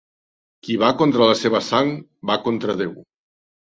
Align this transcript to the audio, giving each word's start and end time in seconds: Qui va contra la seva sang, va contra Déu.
Qui 0.67 0.77
va 0.83 0.87
contra 1.01 1.27
la 1.31 1.37
seva 1.43 1.61
sang, 1.67 1.93
va 2.31 2.39
contra 2.49 2.77
Déu. 2.81 2.97